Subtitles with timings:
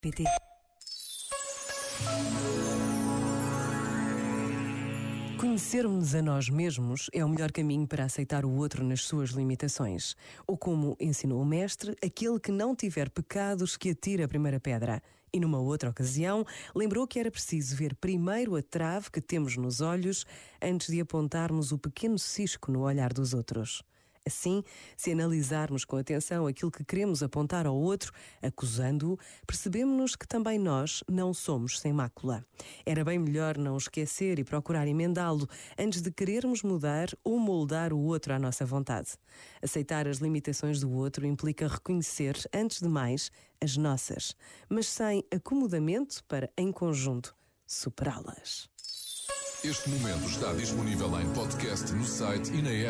[0.00, 0.24] PT.
[5.38, 10.16] Conhecermos a nós mesmos é o melhor caminho para aceitar o outro nas suas limitações.
[10.46, 15.02] Ou como ensinou o mestre, aquele que não tiver pecados que atire a primeira pedra.
[15.34, 19.82] E numa outra ocasião, lembrou que era preciso ver primeiro a trave que temos nos
[19.82, 20.24] olhos
[20.62, 23.82] antes de apontarmos o pequeno cisco no olhar dos outros.
[24.26, 24.62] Assim,
[24.96, 28.12] se analisarmos com atenção aquilo que queremos apontar ao outro,
[28.42, 32.44] acusando-o, percebemos-nos que também nós não somos sem mácula.
[32.84, 35.48] Era bem melhor não esquecer e procurar emendá-lo
[35.78, 39.10] antes de querermos mudar ou moldar o outro à nossa vontade.
[39.62, 44.34] Aceitar as limitações do outro implica reconhecer, antes de mais, as nossas,
[44.68, 47.34] mas sem acomodamento para, em conjunto,
[47.66, 48.68] superá-las.
[49.62, 52.88] Este momento está disponível em podcast no site e na app.